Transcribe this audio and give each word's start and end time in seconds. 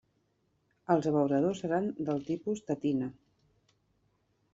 Els 0.93 1.07
abeuradors 1.09 1.61
seran 1.65 1.89
del 2.07 2.23
tipus 2.31 2.63
tetina. 2.71 3.11